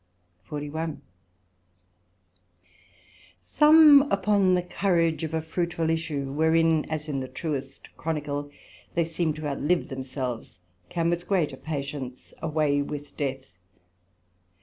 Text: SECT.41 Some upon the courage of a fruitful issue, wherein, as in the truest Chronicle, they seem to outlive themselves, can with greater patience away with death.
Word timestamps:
SECT.41 0.49 0.97
Some 3.39 4.01
upon 4.11 4.55
the 4.55 4.63
courage 4.63 5.23
of 5.23 5.35
a 5.35 5.43
fruitful 5.43 5.91
issue, 5.91 6.31
wherein, 6.31 6.85
as 6.89 7.07
in 7.07 7.19
the 7.19 7.27
truest 7.27 7.95
Chronicle, 7.97 8.49
they 8.95 9.03
seem 9.05 9.31
to 9.35 9.45
outlive 9.47 9.89
themselves, 9.89 10.57
can 10.89 11.11
with 11.11 11.27
greater 11.27 11.55
patience 11.55 12.33
away 12.41 12.81
with 12.81 13.15
death. 13.15 13.53